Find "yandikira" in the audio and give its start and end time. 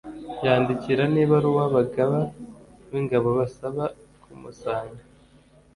0.45-1.03